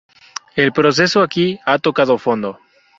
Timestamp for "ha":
1.63-1.77